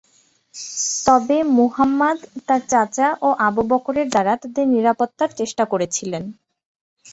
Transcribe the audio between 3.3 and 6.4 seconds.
আবু বকরের দ্বারা তাদের নিরাপত্তার চেষ্টা করেছিলেন।